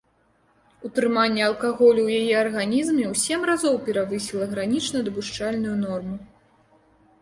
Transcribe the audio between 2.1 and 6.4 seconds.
яе арганізме ў сем разоў перавысіла гранічна дапушчальную норму.